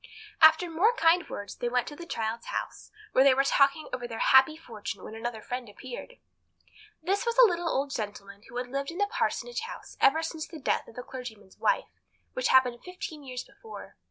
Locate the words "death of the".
10.57-11.03